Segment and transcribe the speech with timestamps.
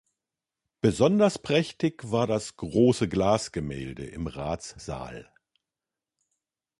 [0.81, 5.31] Besonders prächtig war das „Große Glasgemälde“ im Ratssaal.